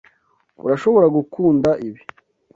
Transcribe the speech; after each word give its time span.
Urashobora 0.65 1.05
gukunda 1.17 1.69
ibi. 1.87 2.01